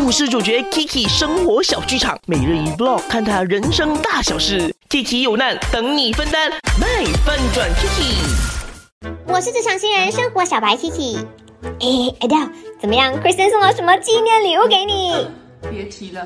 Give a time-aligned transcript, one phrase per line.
[0.00, 4.72] 故事主角 Kiki 生活小剧场，每日一 vlog，看他人生大小事。
[4.88, 9.10] Kiki 有难等你分担，卖翻转 Kiki。
[9.26, 11.18] 我是职场新人生活小白 Kiki。
[11.62, 11.86] 哎
[12.20, 12.48] ，Adele，
[12.80, 15.28] 怎么样？Kristen 送了什么纪念礼物给你？
[15.68, 16.20] 别提了，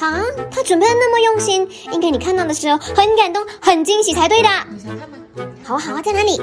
[0.00, 0.20] 啊，
[0.50, 4.48] 他准备的那么用心，应该你看到的时候很感动、很惊喜才对的。
[4.68, 5.16] 你想看吗？
[5.62, 6.36] 好啊好啊，在哪里？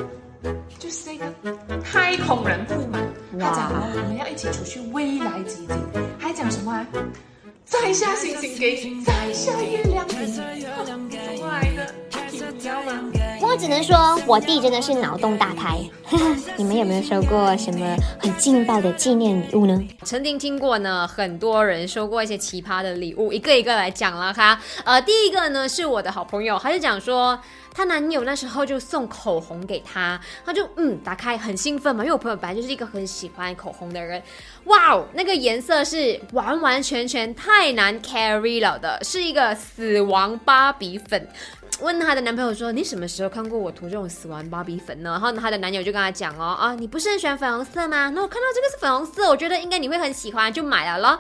[0.80, 1.26] 就是这个
[1.84, 3.00] 太空人铺嘛。
[3.38, 5.78] 他讲哦，我们要一起出去未来基金，
[7.66, 10.34] 摘下星星给你，摘下月亮给你。
[10.86, 11.94] 怎么来的？
[12.58, 13.19] 你要吗？
[13.60, 15.78] 只能说，我弟真的是脑洞大开。
[16.56, 19.78] 你们有没有收过什么很劲爆的纪念礼物呢？
[20.04, 24.58] 曾经听过呢，很多人收过一些奇葩的礼物，一个一个来讲了哈。
[24.86, 27.38] 呃，第一个呢是我的好朋友，他就讲说，
[27.74, 34.24] 她男友那时候就送口红给她，她就嗯打开很兴奋嘛，因为我朋友本来就是一个很喜欢口红的人，
[34.66, 41.28] 哇哦，那个颜色是完完全全太难 carry 了的，是一个死亡芭比粉。
[41.82, 48.10] 问她的男朋友说：“你什么时候看过我涂这种死亡芭比粉呢？”然后，她的男友就跟她讲：“哦啊，你不是很喜欢粉红色吗？
[48.10, 51.20] 那我看到这个是粉红色，我觉得应该你会很喜欢，就买了咯。”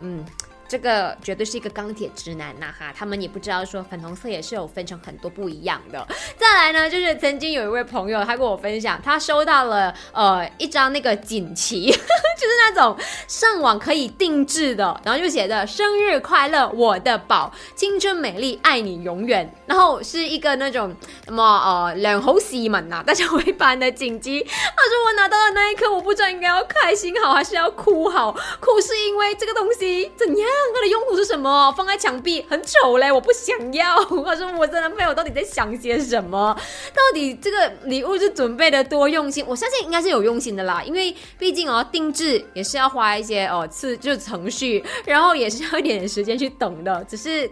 [0.00, 0.24] 嗯。
[0.68, 6.06] 这个绝对是一个钢铁直男呐哈，他们也不知道说粉红色也是有分成很多不一样的。
[6.36, 12.96] 再来呢，就是曾经有一位朋友，他跟我分享，他收到了呃一张那个锦旗， 就是那种
[13.28, 19.54] 上网可以定制的，然后就写着生日快乐，我的宝，青春美丽，爱你永远。
[19.66, 24.42] 然后是一个那种什么呃两红西门呐，大家会版的锦旗。
[24.42, 30.48] 他说我拿到的那一刻，我不知道应该要开心好还是要哭好，哭是因为这个东西怎样？
[30.74, 31.72] 它的用途是什么？
[31.76, 33.96] 放在墙壁很丑嘞，我不想要。
[34.10, 36.54] 我说我的男朋友到底在想些什么？
[36.92, 39.44] 到底这个礼物是准备的多用心？
[39.46, 47.04] 我相信应该是有用心的啦，因为毕竟哦定制也是要花一些哦次就是程序，然后也是要一点时间去等的。
[47.04, 47.50] 只是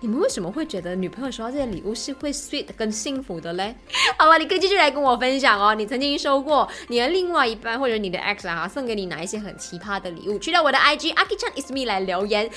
[0.00, 3.74] 你们为什么会觉得女朋友收到这些礼物是会 sweet 跟幸福的嘞？
[4.18, 10.38] 好吧，你可以继续来跟我分享哦，你曾经收过你的另外一半或者你的 ex 啊送给你哪一些很奇葩的礼物？
[10.38, 12.50] 去到我的 IG Aki Chan is me 来留言。